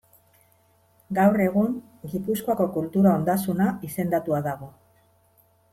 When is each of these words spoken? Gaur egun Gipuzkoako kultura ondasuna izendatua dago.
Gaur 1.17 1.43
egun 1.45 1.75
Gipuzkoako 2.15 2.69
kultura 2.79 3.15
ondasuna 3.21 3.73
izendatua 3.91 4.43
dago. 4.49 4.77